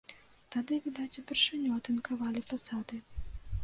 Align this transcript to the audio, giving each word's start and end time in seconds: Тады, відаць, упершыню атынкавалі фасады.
Тады, 0.55 0.79
відаць, 0.85 1.19
упершыню 1.23 1.69
атынкавалі 1.79 2.47
фасады. 2.53 2.95